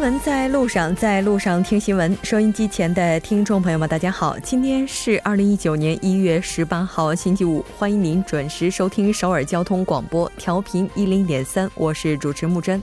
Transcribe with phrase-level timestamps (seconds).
[0.00, 2.16] 新闻在路上，在路上听新闻。
[2.22, 12.82] 收音机前的听众朋友们，大家好，今天是二零一九年一月十八号，星期五，欢迎您准时收听首尔交通广播，调频一零点三，我是主持木真。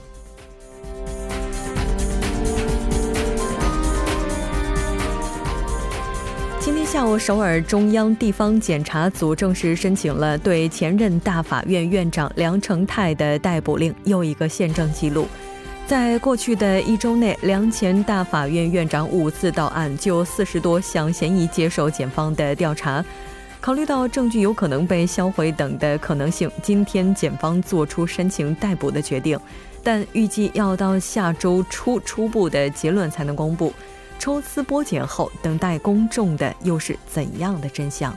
[6.60, 15.26] 今天下午，首尔中央地方检察组正式申请了对前任大法院院长梁成泰的逮捕令，又一个宪政记录。
[15.88, 23.02] 在过去的一周内，梁前大法院院长五次到案，就四十多项嫌疑接受检方的调查。
[23.58, 29.40] 考虑到证据有可能被销毁等的可能性，今天检方做出申请逮捕的决定，
[29.82, 33.72] 但预计要到下周初初步的结论才能公布。
[34.18, 38.14] 抽丝剥茧后，等待公众的又是怎样的真相？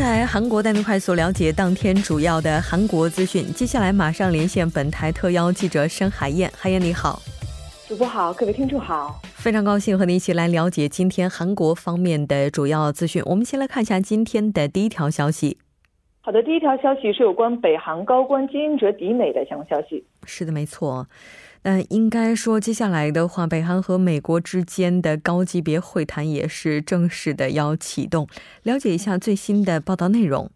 [0.00, 3.44] 在韩国带您快速了解当天主要的韩国资讯。
[3.52, 6.50] 接下来马上连线本台特邀记者申海燕。
[6.56, 7.20] 海燕你好，
[7.86, 13.22] 主播好，各位听众好，非常高兴和您一起来了解今天韩国方面的主要资讯。
[13.26, 15.58] 我们先来看一下今天的第一条消息。
[16.22, 20.02] 好的，第一条消息是有关北韩高官金英哲抵美的相关消息。
[20.24, 21.06] 是的，没错。
[21.62, 28.26] 那应该说，接下来的话，北韩和美国之间的高级别会谈也是正式的要启动。
[28.62, 30.50] 了解一下最新的报道内容。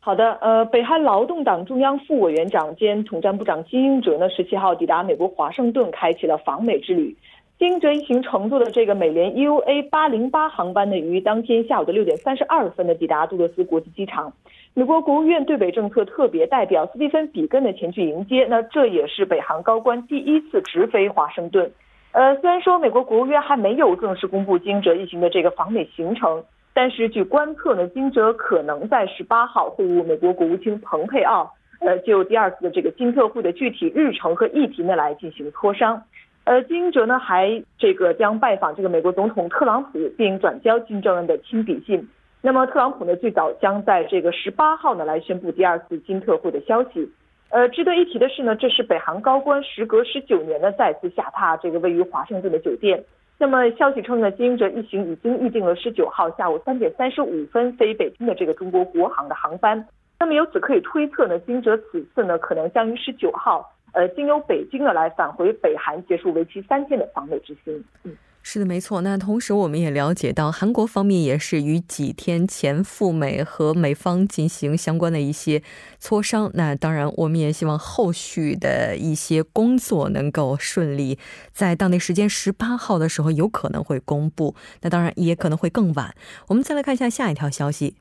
[0.00, 7.16] 好的，呃，北韩劳动党中央副委员长兼统战部长金英哲呢，十七号抵达美国华盛顿，开启了访美之旅。
[7.58, 14.32] 金英哲一行乘坐的这个美联 UA 八零八航班呢，于当天下午的六点三十二分呢，抵达杜勒斯国际机场。
[14.78, 21.68] 美国国务院对北政策特别代表斯蒂芬·比根的前去迎接，那这也是北韩高官第一次直飞华盛顿。
[22.12, 26.44] 呃，虽然说美国国务院还没有正式公布金哲一行的这个访美行程，
[26.74, 36.00] 但是据观测呢，金哲可能在十八号会晤美国国务卿蓬佩奥，呃，就第二次的这个金特会的具体日程和议题呢来进行磋商。
[36.44, 42.08] 呃，金哲呢还这个将拜访这个美国总统特朗普，并转交金正恩的亲笔信。
[42.48, 47.06] 那么特朗普呢，最早将在这个十八号呢来宣布第二次金特会的消息。
[47.50, 53.04] 呃，值得一提的是呢，这是北韩高官时隔十九年呢再次下榻这个位于华盛顿的酒店。
[53.36, 59.86] 那么消息称呢，金英哲一行已经预定了十九号下午三点三十五分飞北京的这个中国国航的航班。
[60.18, 67.84] 那么由此可以推测呢，金哲此次呢可能将于十九号，呃，经由北京呢来返回北韩，结束为期三天的访美之行。
[68.04, 68.16] 嗯。
[68.50, 69.02] 是的，没错。
[69.02, 75.62] 那同时，我们也了解到，韩国方面也是于几天前赴美和美方进行相关的一些
[76.00, 76.50] 磋商。
[76.54, 81.18] 那当然，我们也希望后续的一些工作能够顺利，
[81.52, 84.54] 在当地时间十八号的时候有可能会公布。
[84.80, 86.14] 那当然也可能会更晚。
[86.46, 87.96] 我们再来看一下下一条消息。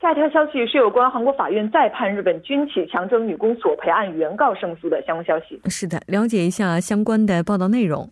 [0.00, 5.60] 下一条消息是有关韩国法院再判日本军企强征女工索赔案原告胜诉的相关消息。
[5.68, 8.10] 是的，了解一下相关的报道内容。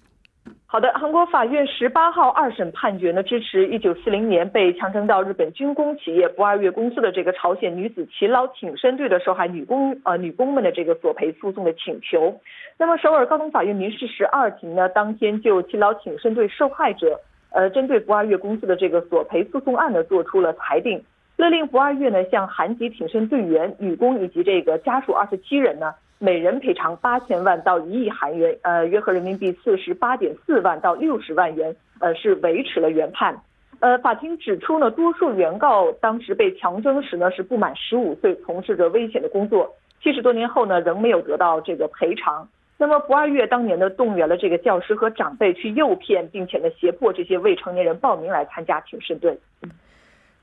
[0.75, 12.41] 好的，韩国法院十八号二审判决呢，支持一九四零年被强征到日本军工企业不二月公司的这个朝鲜女子勤劳挺身队的受害女工呃女工们的这个索赔诉讼的请求。
[12.77, 17.21] 那么首尔高等法院民事十二庭呢，当天就勤劳挺身队受害者
[17.53, 21.01] 呃针对不二月公司的这个索赔诉讼案呢，做出了裁定，
[21.37, 25.95] 勒令不二月呢向韩籍挺身队员、女工以及这个家属二十七人呢。
[26.25, 33.39] 每人赔偿八千万到一亿韩元，呃，约合人民币四十八点四万到六十万元，呃，是维持了原判。
[33.81, 39.71] 呃，法庭指出呢，多数原告当时被强征时呢是不满十五岁，从事着危险的工作，
[40.03, 42.49] 七十多年后呢仍没有得到这个赔偿。
[42.79, 49.38] 那么不二月当年呢动员了这个教师和长辈去诱骗，并且呢胁迫这些未成年人报名来参加挺身队。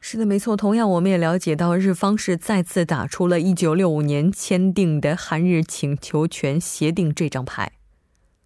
[0.03, 0.57] 是的，没错。
[0.57, 7.71] 同样，我们也了解到，日方是再次打出了一九六五年签订的韩日请求权协定这张牌。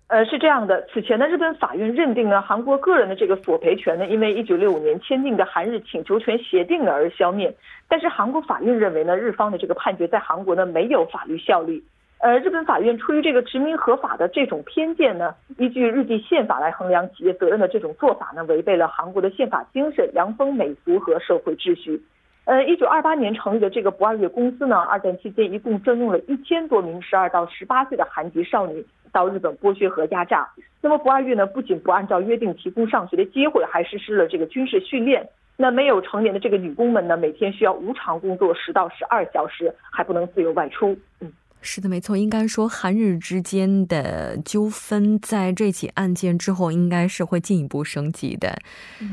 [0.08, 7.56] 呃，是这样的，此前呢，日本法院认定呢，韩国个人的这个索赔权呢，因为一九六五年签订的韩日请求权协定而消灭。
[7.88, 11.82] 但是韩国法院认为呢，日方的这个判决在韩国呢没有法律效力。
[12.26, 22.02] 呃，日本法院出于这个殖民合法的这种偏见呢，依据日记宪法来衡量企业责任的这种做法呢，违背了韩国的宪法精神、良风美俗和社会秩序。
[22.46, 30.50] 呃，一九二八年成立的这个不二月公司呢，二战期间一共征用了一千多名十二到十八岁的韩籍少女到日本剥削和压榨。
[30.82, 35.30] 那么不二月呢，不仅不按照约定提供上学的机会，还实施了这个军事训练。
[35.58, 40.98] 那没有成年的这个女工们呢，每天需要无偿工作十到十二小时，还不能自由外出。
[41.22, 41.32] 嗯。
[41.66, 48.56] 是的，没错，应该说韩日之间的纠纷在这起案件之后，应该是会进一步升级的。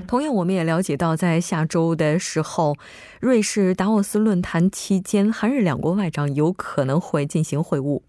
[0.06, 2.76] 同样，我们也了解到，在下周的时候，
[3.20, 8.02] 瑞士达沃斯论坛期间，韩日两国外长有可能会进行会晤。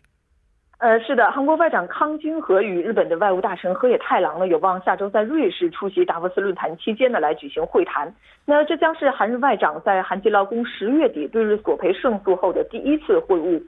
[0.79, 8.13] 呃，是的，韩国外长康君和与日本的外务大臣河野太郎呢，有望下周在瑞士出席达沃斯论坛期间呢来举行会谈。
[8.43, 13.63] 那这将是韩日外长在韩籍劳工十月底对日索赔胜诉后的第一次会晤。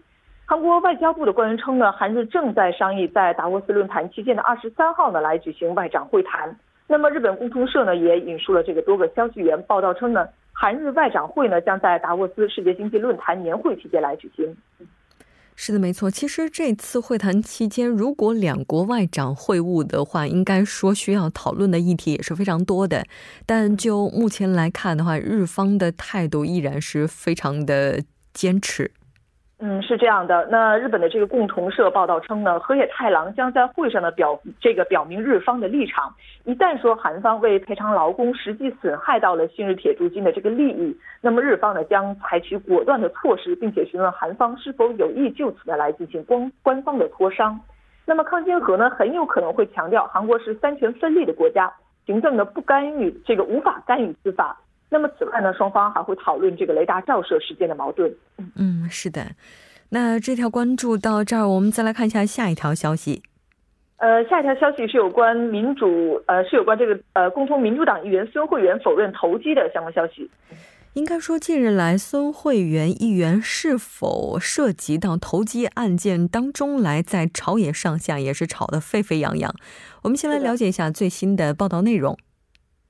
[0.47, 6.56] 韩国外交部的官员称呢，韩日正在商议在达沃斯论坛期间的二十三号呢来举行外长会谈。
[6.88, 14.56] 那么日本共同社呢也引述了这个多个消息源报道称呢，韩日外长会呢将在达沃斯世界经济论坛年会期间来举行。
[15.56, 16.12] 是的，没错。
[16.12, 23.03] 其实这次会谈期间，如果两国外长会晤的话，应该说需要讨论的议题也是非常多的。
[23.48, 28.91] 但就目前来看的话，日方的态度依然是非常的坚持。
[29.57, 30.45] 嗯，是这样的。
[30.51, 36.13] 那日本的这个共同社报道称呢，河野太郎将在会上呢表这个表明日方的立场。
[36.43, 47.57] 一旦说韩方为赔偿劳工实际损害到了新日铁铸金的这个利益，那么日方呢将采取果断的措施，并且询问韩方是否有意就此呢来进行官官方的磋商。
[48.05, 51.71] 那么康金和呢很有可能会强调，韩国是三权分立的国家，
[52.05, 54.57] 行政呢不干预这个无法干预司法。
[54.95, 58.09] 那么此外呢，双方还会讨论这个雷达照射事件的矛盾。
[58.56, 59.31] 嗯，是的。
[59.89, 63.21] 那这条关注到这儿，我们再来看一下下一条消息。
[63.97, 70.31] 呃，下一条消息是有关民主，呃，是有关这个呃，共同民主党议员孙慧元否认投机的相关消息。
[70.94, 79.53] 应该说，近日来孙慧元议员是否涉及到投机案件当中来，在朝野上下也是吵得沸沸扬扬。
[80.03, 82.18] 我们先来了解一下最新的报道内容。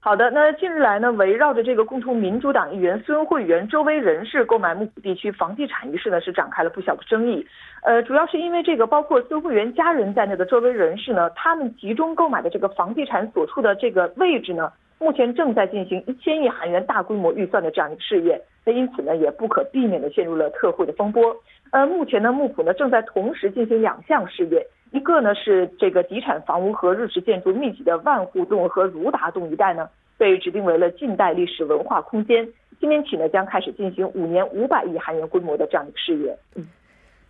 [0.06, 7.44] 好的，那近日来呢，围绕着这个共同民主党议员孙慧元周围人士购买木浦地区房地产一事呢，是展开了不小的争议。
[7.82, 21.36] 呃，主要是因为这个包括孙慧元家人在内的周围人士呢，他们集中购买的这个房地产所处的这个位置呢，目前正在进行一千亿韩元大规模预算的这样一个事业，那因此呢，也不可避免的陷入了特惠的风波。
[21.72, 24.68] 呃，目前呢，木浦呢正在同时进行两项事业。
[24.92, 32.48] 一个呢是这个底产房屋和日式建筑密集的万户洞和如达洞一带呢，被指定为了近代历史文化空间。
[32.80, 36.38] 今年起呢，将开始进行五年五百亿韩元规模的这样一个事业。
[36.56, 36.68] 嗯，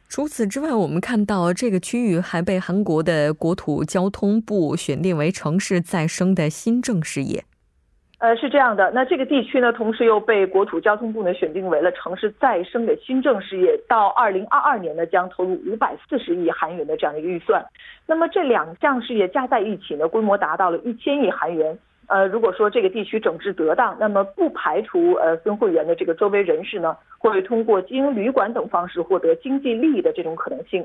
[0.10, 7.44] 除此之外，我们看到这个区域还被韩国的国土交通部选定为城市再生的新政事业。
[8.25, 17.63] 呃，是这样的，那这个地区呢，同时又被国土交通部呢选定为了城市再生的新政事业，到二零二二年呢，将投入五百四十亿韩元的这样一个预算。
[18.07, 21.77] 那么这两项事业加在一起呢，规模达到了一千亿韩元。
[22.07, 30.83] 呃，如果说这个地区整治得当，那么不排除呃孙慧元的这个周围人士呢，会通过经营旅馆等方式获得经济利益的这种可能性。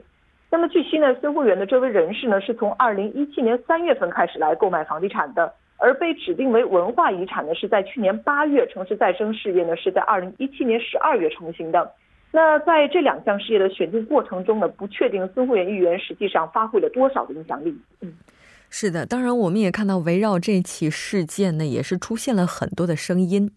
[0.50, 5.50] 那么据悉呢，孙慧元的周围人士呢，是从二零一七年三月份开始来购买房地产的。
[5.80, 11.90] 而被指定为文化遗产呢，是在去年八月；城市再生事业呢，是在二零一七年十二月成型的。
[12.30, 17.76] 那在这两项事业的选定过程中呢，不确定孙慧元议员实际上发挥了多少的影响力。
[18.02, 18.12] 嗯，
[18.68, 23.50] 是的，当然我们也看到，围绕这起事件呢，也是出现了很多的声音。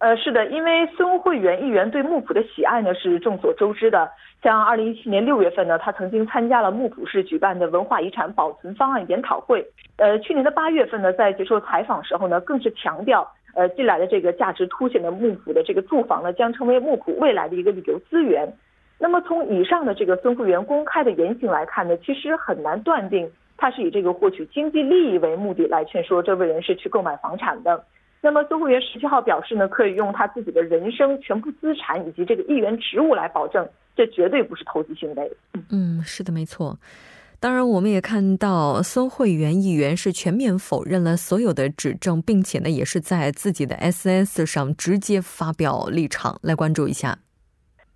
[0.00, 4.10] 呃，是的，因为孙慧元议员对木浦的喜爱呢，是众所周知的。
[4.42, 9.62] 像二零一七年六月份呢，他曾经参加了木浦市举办的文化遗产保存方案研讨会。
[9.98, 18.50] 呃，去年的八月份呢，在接受采访时候呢，更是强调，呃，近来的这个价值凸显的木浦的这个住房呢，将成为木浦未来的一个旅游资源。
[18.98, 27.84] 那么从以上的这个孙会员公开的言行来看呢，其实很难断定他是以这个获取经济利益为目的来劝说这位人士去购买房产的。
[28.22, 35.32] 那么孙会员十七号表示呢，可以用他自己的人生全部资产以及这个议员职务来保证，这绝对不是投机行为。
[35.70, 36.78] 嗯，是的，没错。
[37.38, 47.16] 当然，我们也看到孙慧元议员是全面否认了所有的指证，并且呢，也是在自己的 SNS 上直接发表立场，来关注一下。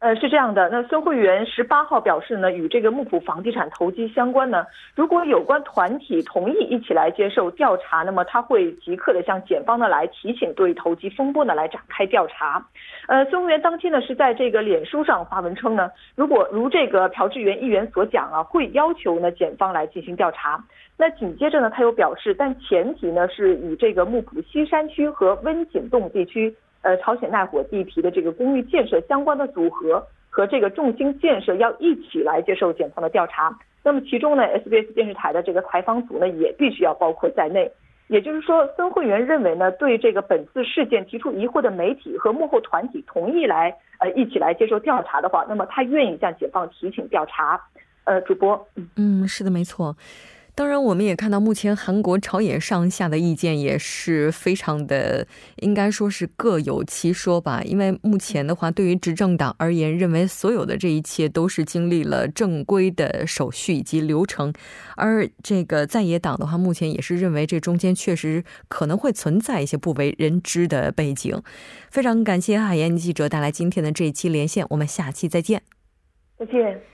[0.04, 12.62] 呃，是这样的，那孙慧元十八号表示呢，与这个木浦房地产投机相关呢，如果有关团体同意一起来接受调查，那么他会即刻的向检方呢来提醒对投机风波呢来展开调查。
[13.08, 20.62] 呃，孙慧元当天呢是在这个脸书上发文称呢，如果如这个朴志源议员所讲啊，会要求呢检方来进行调查。
[20.98, 26.54] 那紧接着呢，他又表示，但前提呢是与这个木浦西山区和温井洞地区。
[26.84, 33.52] 呃，朝鲜奈火地皮的这个公寓建设相关的组合和这个重心建设要一起来接受检方的调查。
[33.82, 37.70] 那么其中呢，SBS 电视台的这个采访组呢也必须要包括在内。
[38.08, 47.58] 也就是说，孙慧媛认为呢，对这个本次事件提出疑惑的媒体和幕后团体同意来呃一起来接受调查的话，那么他愿意向检方提请调查。
[48.04, 49.96] 呃，主播，嗯，是的，没错。
[50.56, 57.60] 当然，我们也看到，目前韩国朝野上下的意见也是非常的，应该说是各有其说吧。
[57.64, 64.52] 因为目前的话，对于执政党而言，认为所有的这一切都是经历了正规的手续以及流程；
[64.96, 71.42] 而这个在野党的话，目前也是认为这中间确实可能会存在一些不为人知的背景。
[71.90, 75.62] 非常感谢海燕记者带来今天的这一期连线，我们下期再见。
[76.38, 76.93] 再见。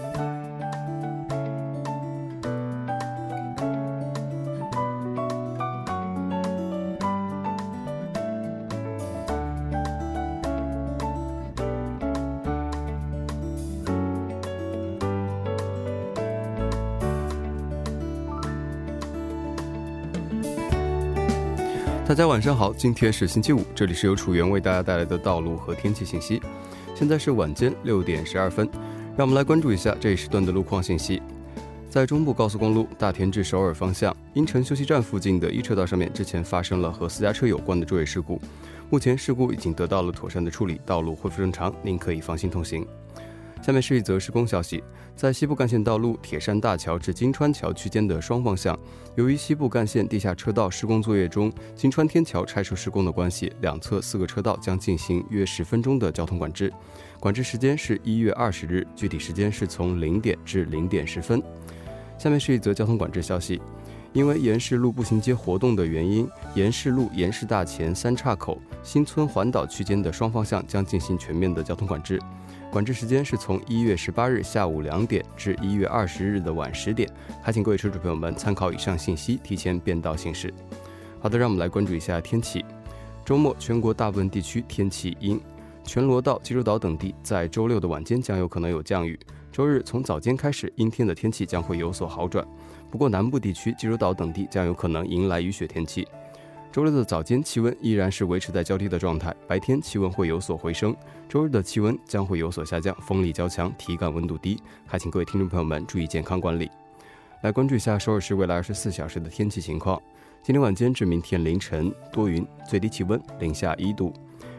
[22.11, 26.41] 大家晚上好，今天是星期五，这里是由楚源为大家带来的道路和天气信息。
[26.93, 28.69] 现在是晚间六点十二分，
[29.15, 31.21] 让我们来关注一下这一时段的路况信息。
[31.89, 38.41] 在中部高速公路大田至首尔方向阴城休息站附近的一车道上面，之前发生了和私家车有关的追尾事故，
[38.89, 42.85] 目前事故已经得到了妥善的处理，道路恢复正常，您可以放心通行。
[43.61, 44.83] 下面是一则施工消息，
[45.15, 48.77] 在西部干线道路铁山大桥至金川桥区间的双方向，
[49.15, 56.73] 由于西部干线地下车道施工作业中，金川天桥拆除施工的关系，两侧四个车道将进行约十分钟的交通管制，
[57.19, 61.41] 管制时间是一月二十日，具体时间是从零点至零点十分。
[62.17, 63.61] 下面是一则交通管制消息，
[64.11, 72.19] 因为延市路步行街活动的原因，延市路延市大前三岔口新村环岛区间的双方向将进行全面的交通管制。
[72.71, 77.09] 管制时间是从一月十八日下午两点至一月二十日的晚十点，
[77.41, 80.53] 还请各位车主朋友们参考以上信息，提前变道行驶。
[81.19, 82.63] 好的，让我们来关注一下天气。
[83.25, 85.37] 周末全国大部分地区天气阴，
[85.83, 89.19] 全罗道、济州岛等地在周六的晚间将有可能有降雨。
[89.51, 92.47] 周日从早间开始，阴天的天气将会有所好转，
[92.89, 96.07] 不过南部地区、济州岛等地将有可能迎来雨雪天气。
[96.71, 100.95] 周六的早间气温依然是维持在较低的状态，白天气温会有所回升。
[101.27, 106.71] 周日的气温将会有所下降，风力较强，体感温度低，还请各位听众朋友们注意健康管理。
[107.41, 110.01] 来关注一下首尔市未来二十四小时的天气情况：
[110.41, 114.13] 今天晚间至明天凌晨多云，最低气温零下一度；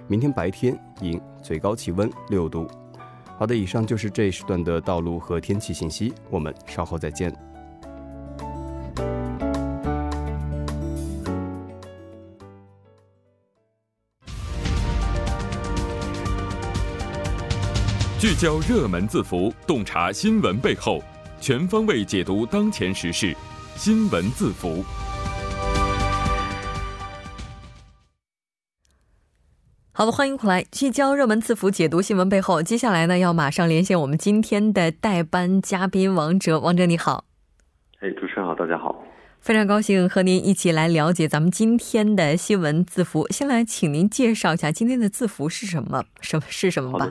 [0.07, 2.69] 明天白天阴，最高气温六度。
[3.39, 7.35] 好的，以上就是这一时段的道路和天气信息，我们稍后再见。
[18.23, 21.03] 聚焦热门字符，洞察新闻背后，
[21.41, 23.37] 全方位解读当前时事。
[23.75, 24.85] 新闻字符。
[29.91, 32.63] 好的，欢迎回来，聚焦热门字符，解读新闻背后。
[32.63, 36.61] 接下来呢，要马上连线我们今天的代班嘉宾王哲。
[36.61, 37.25] 王哲，你好。
[37.99, 39.05] 哎，主持人好，大家好。
[39.41, 43.27] 非常高兴和您一起来了解咱们今天的新闻字符。
[43.31, 46.05] 先来，请您介绍一下今天的字符是什么？
[46.21, 47.11] 什么是什么吧？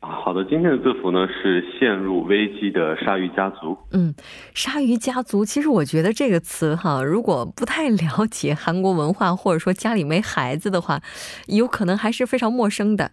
[0.00, 3.76] 啊，好的，今天的字符呢是陷入危机的鲨鱼家族。
[3.92, 4.14] 嗯，
[4.54, 11.00] 鲨鱼家族，其实我觉得这个词哈，如果不太了解韩国文化，或者说家里没孩子的话，
[11.48, 13.10] 有可能还是非常陌生的。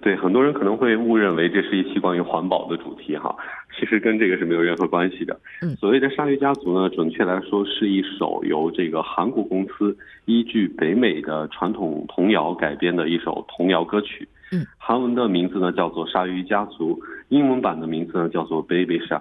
[0.00, 3.32] 对，很多人可能会误认为这是一期关于环保的主题哈，
[3.78, 5.38] 其实跟这个是没有任何关系的。
[5.62, 14.28] 嗯，所谓的鲨鱼家族呢，准确来说是一首由这个韩国公司依据北美的传统童谣改编的一首童谣歌曲。
[14.54, 16.94] 嗯，韩文的名字呢叫做《鲨鱼家族》，
[17.28, 19.18] 英文版的名字呢叫做《Baby Shark》。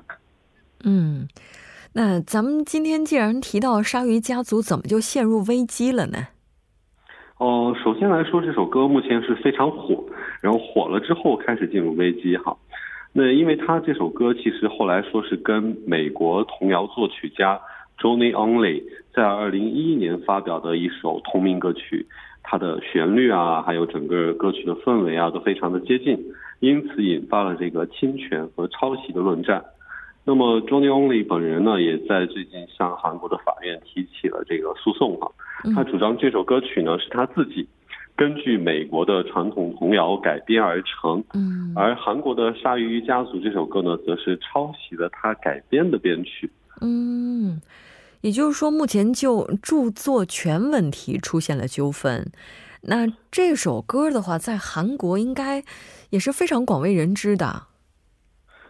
[0.83, 1.27] 嗯，
[1.93, 6.27] 那咱们今天既然提到鲨鱼家族，怎么就陷入危机了呢？
[7.39, 10.03] 哦，首先来说，这首歌目前是非常火，
[10.39, 12.55] 然后火了之后开始进入危机哈。
[13.11, 17.59] 那因为他这首歌其实后来说是跟美国童谣作曲家
[17.97, 22.07] Johnny Only 在二零一一年发表的一首同名歌曲。
[22.43, 26.19] 它的旋律啊，还有整个歌曲的氛围啊，都非常的接近，
[26.59, 29.63] 因此引发了这个侵权和抄袭的论战。
[30.25, 35.31] 那么，Johnny Only 本人呢，也在最近向韩国的法院提起了这个诉讼哈。
[35.73, 37.67] 他主张这首歌曲呢是他自己
[38.15, 46.49] 根据美国的传统童谣改编而成，嗯，而韩国的《鲨鱼家族》这首歌呢，则是抄袭了他改编的编曲。
[46.81, 47.59] 嗯。
[48.23, 52.31] 也就是说，目前就著作权问题出现了纠纷。
[52.83, 55.61] 那这首歌的话，在韩国应该
[56.09, 57.63] 也是非常广为人知的。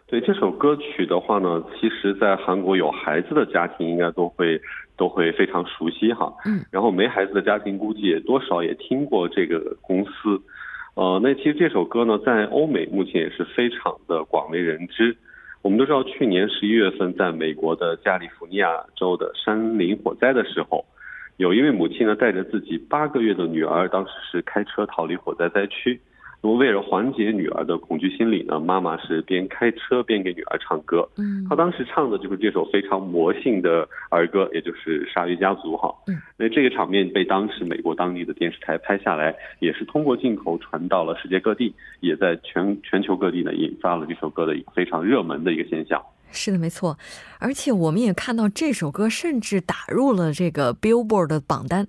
[0.07, 4.59] 对这首歌曲的话呢，其实，在韩国有孩子的家庭应该都会
[4.97, 6.33] 都会非常熟悉哈。
[6.45, 6.65] 嗯。
[6.71, 10.41] 然后没孩子的家庭估计也多少也听过这个公司。
[10.95, 15.15] 呃，那其实这首歌呢，在欧美目前也是非常的广为人知。
[15.63, 20.85] 我们都知道，去年十一月份，在美国的加利福尼亚州的山林火灾的时候，
[21.37, 25.97] 有一位母亲呢，带着自己八个月的女儿，当时是开车逃离火灾灾区。
[26.45, 31.07] 那么为了缓解女儿的恐惧心理呢，妈妈是边开车边给女儿唱歌。
[31.15, 35.95] 嗯，她当时唱的就是这首非常魔性的儿歌，也就是《鲨鱼家族》哈。
[36.07, 46.03] 嗯，那这个场面被当时美国当地的电视台拍下来，也是通过镜头传到了世界各地，也在全全球各地呢引发了这首歌的一个非常热门的一个现象。
[46.33, 46.97] 是的，没错。
[47.39, 51.87] 而且我们也看到这首歌甚至打入了这个 Billboard 的榜单。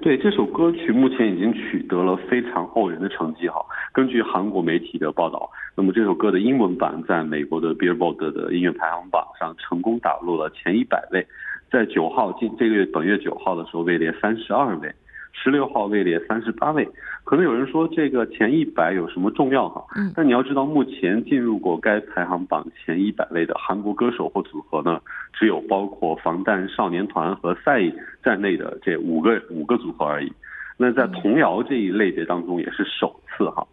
[0.00, 3.64] 对这首歌曲，目前已经取得了非常傲人的成绩哈。
[3.92, 11.26] 根据韩国媒体的报道，那么这首歌的英文版在美国的 Billboard 的音乐排行榜上成功打入了前一百位，
[11.70, 14.92] 在九号近这个月本月九号的时候位列三十二位。
[15.40, 16.86] 十六号位列三十八位，
[17.22, 19.84] 可能有人说这个前一百有什么重要哈？
[19.96, 25.00] 嗯，但你要知道，目前进入过该排行榜前一百位的韩国歌手或组合呢，
[25.32, 27.80] 只有包括防弹少年团和赛
[28.22, 30.32] 在内的这五个五个组合而已。
[30.76, 33.66] 那在童谣这一类别当中也是首次哈。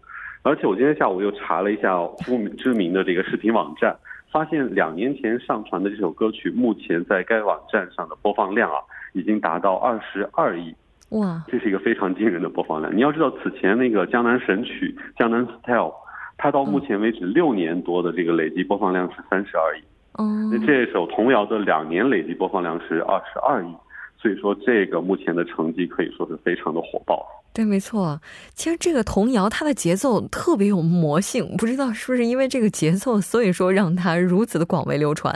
[0.44, 3.96] 而且我今天下午又查了一下不知名的这个视频网站，
[4.32, 8.78] 发现两年前上传的这首歌曲，目前在该网站上的播放量啊，
[9.14, 10.76] 已经达到二十二亿。
[11.10, 12.96] 哇，这是一个非常惊人的播放量。
[12.96, 15.90] 你要知道，此前那个江南神曲《江南 Style》，
[16.38, 19.84] 它到目前为止六年多的这个累计播放量是三十二亿。
[20.14, 23.76] 哦，那这首童谣的两年累计播放量是二十二亿，
[24.18, 27.26] 所以说这个目前的成绩可以说是非常的火爆。
[27.54, 28.20] 对，没错。
[28.54, 35.34] 其实这个童谣它的节奏特别有魔性，不知道是不是因为这个节奏，所以说让它如此的广为流传。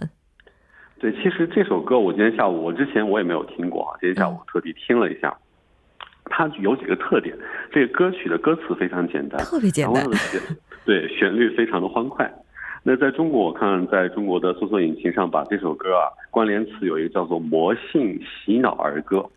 [0.99, 5.37] 对，其实这首歌我今天下午我之前我也没有听过啊，今天下午特地听了一下。
[6.29, 7.35] 它有几个特点，
[7.71, 10.05] 这个歌曲的歌词非常简单，特别简单，
[10.85, 12.31] 对，旋律非常的欢快。
[12.81, 19.29] 那在中国，我看在中国的搜索引擎上，把这首歌啊关联词有一个叫做“魔性洗脑儿歌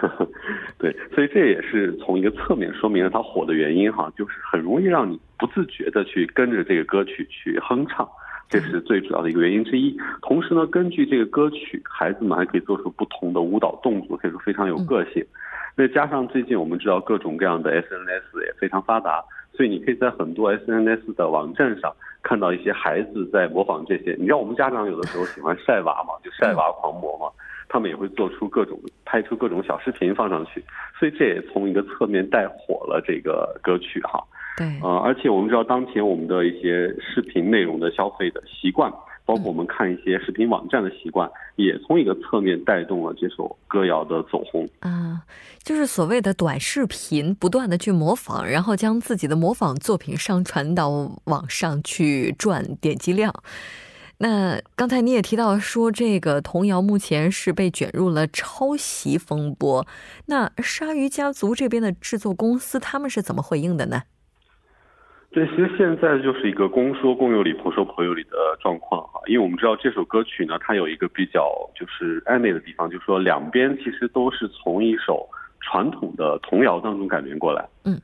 [0.78, 8.08] ”，对，所以这也是从一个侧面说明了它火的原因哈，就是很容易让你不自觉的去跟着这个歌曲去哼唱，
[8.48, 9.94] 这是最主要的一个原因之一。
[10.22, 15.22] 同时呢，根据这个歌曲，孩子们还可以做出不同的舞蹈动作，可以说非常有个性。
[15.76, 24.14] 再加上最近我们知道各种各样的 SNS 也非常发达，所以你可以在很多 SNS 的网站上看到一些孩子在模仿这些。
[24.18, 27.26] 你知道我们家长有的时候喜欢晒娃嘛，就晒娃狂魔嘛，
[27.68, 30.62] 他们也会做出各种拍出各种小视频放上去，
[30.98, 34.22] 所以这也从一个侧面带火了这个歌曲哈。
[34.58, 38.92] 对，呃，而且我们知道当前我们的一些视频内容的消费的习惯。
[39.24, 45.22] 包括我们看一些视频网站的习惯，也从一个侧面带动了这首歌谣的走红啊，
[45.62, 50.90] 就是所谓的短视频，不断的去模仿，然后将自己的模仿作品上传到
[51.24, 53.32] 网上去赚点击量。
[54.18, 59.84] 那刚才你也提到说，这个童谣目前是被卷入了抄袭风波。
[60.26, 64.02] 那鲨鱼家族这边的制作公司，他们是怎么回应的呢？
[65.32, 69.18] 对，其实现在就是一个公说公有理，婆说婆有理的状况哈。
[69.26, 75.26] 因为我们知道这首歌曲呢，它有一个比较就是暧昧的地方，就是说两边其实都是从一首
[75.60, 77.66] 传统的童谣当中改编过来。
[77.84, 77.98] 嗯，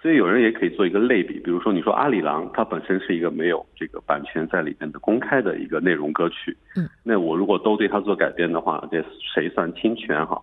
[0.00, 6.56] 所以有人也可以做一个类比，比如说你说阿里郎，它本身是一个没有这个版权在里面的公开的一个内容歌曲。
[6.76, 10.40] 嗯，那我如果都对它做改编的话，这谁算侵权哈？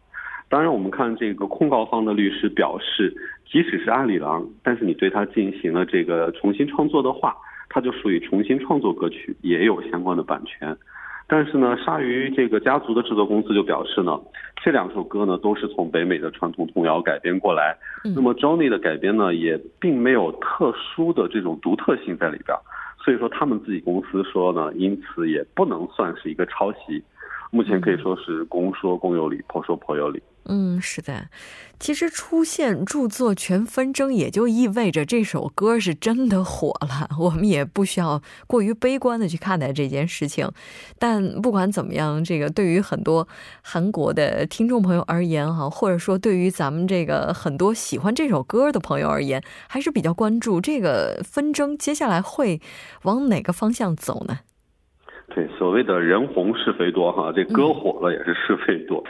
[0.48, 3.14] 当然，我们看这个控告方的律师表示，
[3.46, 7.36] 即使是阿里郎，但是你对他进行了这个重新创作的话，
[7.68, 10.76] 它就属于重新创作歌曲，也有相关的版权。
[11.28, 14.18] 但是呢，鲨鱼这个家族的制作公司就表示呢，
[14.64, 17.76] 这两首歌呢都是从北美的传统童谣改编过来。
[18.16, 22.56] 那么 Johnny 的改编呢，也并没有特殊的这种独特性在里边，
[23.04, 27.04] 所以说他们自己公司说呢，因此也不能算是一个抄袭。
[27.52, 30.22] 目前可以说是公说公有理，婆说婆有理。
[30.48, 31.30] 嗯，是的，
[31.80, 37.10] 其实出现著作权纷争，也就意味着这首歌是真的火了。
[37.20, 40.52] 我们也不需要过于悲观的去看待这件事情。
[41.00, 43.28] 但不管怎么样，这个对于很多
[43.64, 52.62] 韩国的听众朋友而言，哈，或者说对于咱们这个很多喜欢这首歌的朋友而言，还是比较关注这个纷争接下来会
[53.02, 54.42] 往哪个方向走呢？
[55.34, 59.04] 对，所谓的人红是非多哈，这歌火了也是是非多。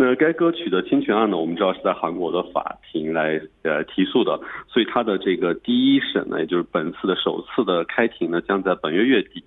[0.00, 9.44] 那该歌曲的侵权案呢，我们知道是在韩国的法庭来呃提诉的，所以它的这个第一审呢，也就是本次的首次的开庭呢，将在本月月底。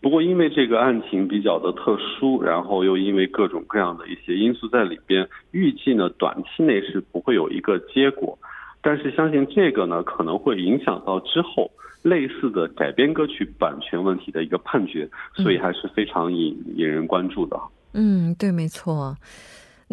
[0.00, 8.38] 不过因为这个案情比较的特殊，然后又因为各种各样的一些因素在里边，预计呢短期内是不会有一个结果。
[8.80, 11.68] 但是相信这个呢，可能会影响到之后
[12.02, 17.58] 类似的改编歌曲版权问题的一个判决，所以还是非常引引人关注的。
[17.94, 19.14] 嗯，对，没错。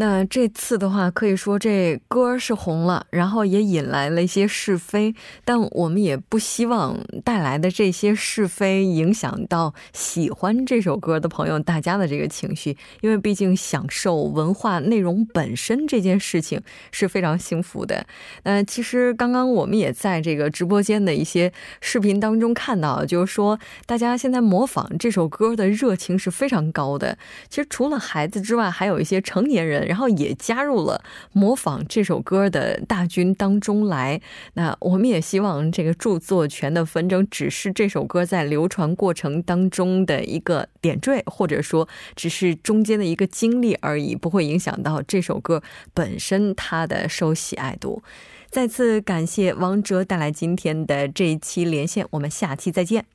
[0.01, 16.61] 那这次的话，可以说这歌是红了，然后也引来了一些是非，但我们也不希望带来的这些是非影响到喜欢这首歌的朋友大家的这个情绪，因为毕竟享受文化内容本身这件事情
[16.93, 18.05] 是非常幸福的。
[18.43, 27.17] 那其实刚刚我们也在这个直播间的一些视频当中看到，就是说大家现在模仿这首歌的热情是非常高的。
[27.49, 29.88] 其实除了孩子之外，还有一些成年人。
[29.89, 34.21] 然后也加入了模仿这首歌的大军当中来。
[34.53, 48.03] 那我们也希望这个著作权的纷争只是这首歌在流传过程当中的一个点缀，或者说只是中间的一个经历而已，不会影响到这首歌本身它的受喜爱度。
[48.49, 53.05] 再次感谢王哲带来今天的这一期连线，我们下期再见。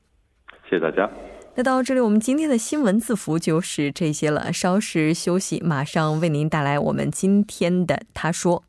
[0.69, 1.34] 谢谢大家。
[1.57, 4.51] 那到这里，我们今天的新闻字符就是这些了。
[4.51, 8.65] 稍事休息，马上为您带来我们今天的他说。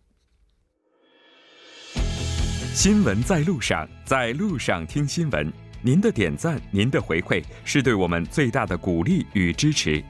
[2.72, 5.52] 新闻在路上，在路上听新闻。
[5.82, 10.00] 您的点赞，您的回馈，是对我们最大的鼓励与支持。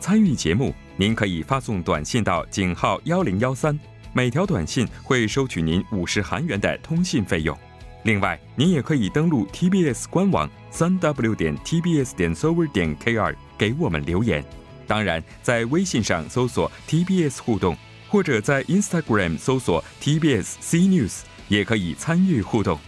[0.00, 3.78] 参与节目，您可以发送短信到井号幺零幺三，
[4.12, 7.56] 每条短信会收取您五十韩元的通信费用。
[8.04, 14.44] 另外，您也可以登录 TBS 官网三 W 点 TBS 点 server 点 KR 给我们留言。
[14.86, 17.74] 当然，在微信上搜索 TBS 互动，
[18.10, 22.78] 或者在 Instagram 搜索 TBS C News 也可以参与互动。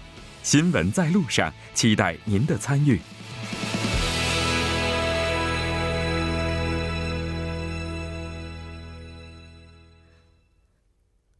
[0.42, 3.00] 新闻在路上，期待您的参与。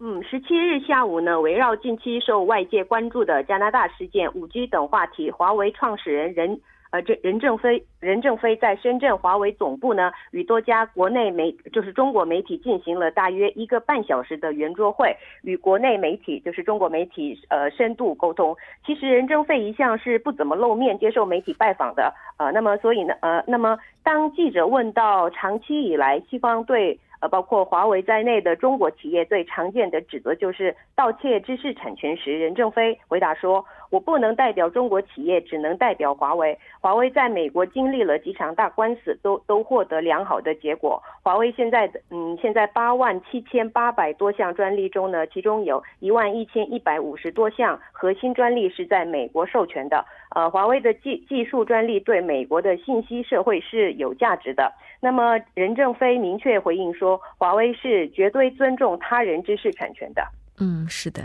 [0.00, 6.60] 嗯，十七日下午呢，围绕近期受外界关注的加拿大事件、五 G 等话题，华为创始人任。
[6.95, 18.55] 呃，这任正非，任正非在深圳华为总部呢，与多家国内媒，就是中国媒体进行了大约一个半小时的圆桌会，与国内媒体，就是中国媒体，呃，深度沟通。
[18.85, 26.97] 其实任正非一向是不怎么露面接受媒体拜访的，呃，那么所以呢，呃，那么当记者问到长期以来西方对。
[27.21, 36.57] 呃，包括华为在内的中国企业最常见的指责就是盗窃知识产权时，任正非回答说：“我不能代表中国企业，只能代表华为。
[36.79, 41.01] 华为在美国经历了几场大官司，都都获得良好的结果。
[41.23, 50.05] 华为现在的嗯，现在八万七千八百多项专利中呢，其中有一万一千一百五十多项核心专利是在美国授权的。
[50.35, 54.71] 呃，华为的技技术专利对美国的信息社会是有价值的。”
[55.01, 60.23] 那么任正非明确回应说，华为是绝对尊重他人知识产权的。
[60.59, 61.21] 嗯，是的，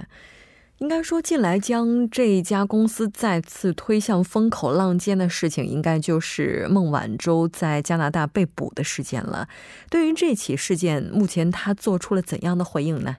[0.80, 9.46] 应该说近来将这一家公司再次推向风口浪尖的事情，应该就是孟晚舟在加拿大被捕的事件了。
[9.90, 13.18] 对于这起事件，目前他做出了怎样的回应呢？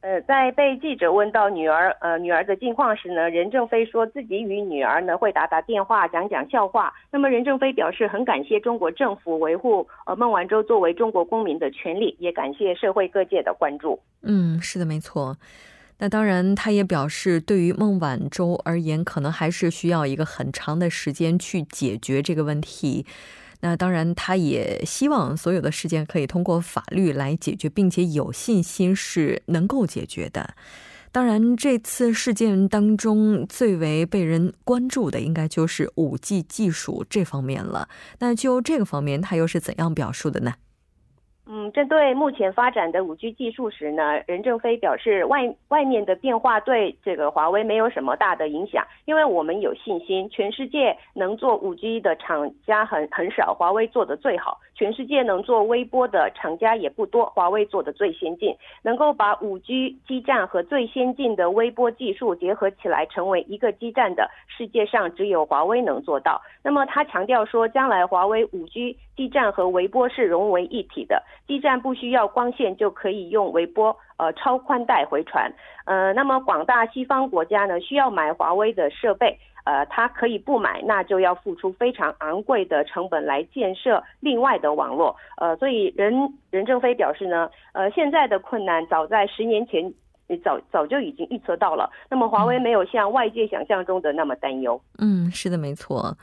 [0.00, 6.90] 呃，在被记者问到女儿呃女儿的近况时呢，任正非说自己与女儿呢会打打电话，讲讲笑话。
[7.10, 14.00] 那么任正非表示很感谢中国政府维护呃孟晚舟作为中国公民的权利，也感谢社会各界的关注。
[14.22, 15.36] 嗯，是的，没错。
[15.98, 23.04] 那当然，他也表示，对于孟晚舟而言，可能还是需要一个很长的时间去解决这个问题。
[23.60, 30.54] 那当然，他也希望所有的事件可以通过法律来解决，并且有信心是能够解决的。
[31.10, 37.88] 当然，这次事件当中最为被人关注的，应该就是五 G 技术这方面了。
[38.20, 40.54] 那就这个方面，他又是怎样表述的呢？
[41.50, 66.40] 嗯，针对目前发展的五 G 技术时呢，任正非表示，外外面的变化对这个华为没有什么大的影响，因为我们有信心，全世界能做五 G 的厂家很很少，华为做的最好；全世界能做微波的厂家也不多，华为做的最先进，能够把五 G 基站和最先进的微波技术结合起来成为一个基站的，世界上只有华为能做到。
[66.62, 71.20] 那么他强调说，将来华为五 G 基站和微波是融为一体的。
[71.48, 75.52] 基站不需要光线就可以用微波呃超宽带回传，
[75.86, 79.36] 呃，那么广大西方国家呢需要买华为的设备，
[79.68, 86.14] 呃，他可以不买，那就要付出非常昂贵的成本来建设另外的网络，呃，所以任
[86.50, 89.92] 任正非表示呢，呃，现在的困难早在十年前
[90.42, 94.80] 早早就已经预测到了，那么华为没有像外界想象中的那么担忧。
[94.98, 96.16] 嗯，是的，没错。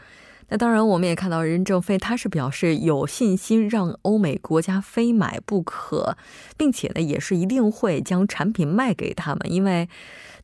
[0.49, 6.15] 那当然，我们也看到任正非他是表示有信心让欧美国家非买不可，
[6.55, 9.89] 并且呢，也是一定会将产品卖给他们，因为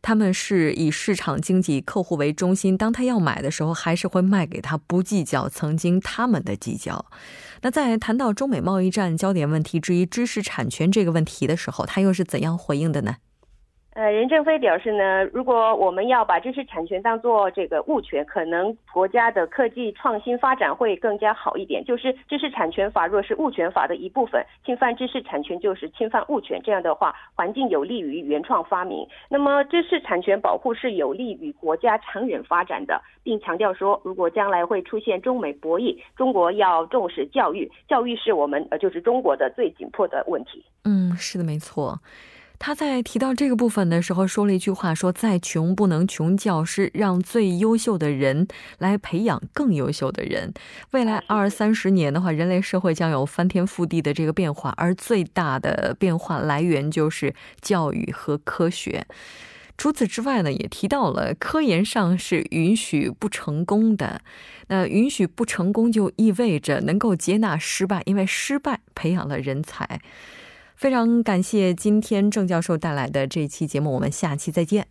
[0.01, 2.75] 他们是以市场经济、客户为中心。
[2.75, 7.05] 当他要买的时候，还是会卖给他，不计较曾经他们的计较。
[7.61, 13.17] 那在谈到中美贸易战焦点问题之一知识产权这个问题的时候，他又是怎样回应的呢？
[13.93, 21.83] 呃，任正非表示呢，如果我们要把知识产权当做这个物权，可能国家的科技创新发展会更加好一点。
[21.83, 29.05] 就是知识产权法若是物权法的一部分，侵犯知识产权就是侵犯物权，这样的话，环境有利于原创发明。
[29.27, 40.63] 那么，知识产权保护是有利于国家长远发展的，并强调说，如果将来会出现中美博弈，中国要重视教育，教育是我们呃就是中国的最紧迫的问题。
[40.85, 41.99] 嗯，是的，没错。
[42.63, 48.47] 他在提到这个部分的时候，说了一句话：“说再穷不能穷教师，让最优秀的人
[48.77, 50.53] 来培养更优秀的人。
[50.91, 59.07] 未来二三十年的话，人类社会将有翻天覆地的这个变化，而最大的变化来源就是教育和科学。
[59.75, 64.21] 除此之外呢，也提到了科研上是允许不成功的。
[64.67, 69.99] 那允许不成功就意味着能够接纳失败，因为失败培养了人才。”
[70.81, 74.87] 非常感谢今天郑教授带来的这期节目，我们下期再见。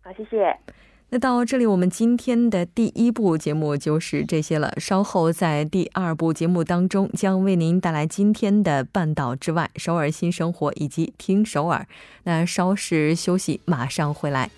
[0.00, 0.58] 好，谢谢。
[1.10, 4.74] 那到这里，我们今天的第一部节目就是这些了。
[4.78, 11.86] 稍后在第二部节目当中，将为您带来今天的半岛之外、首尔新生活以及听首尔。
[12.24, 14.50] 那稍事休息，马上回来。